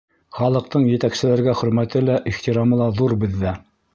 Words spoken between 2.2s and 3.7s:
ихтирамы ла ҙур беҙҙә.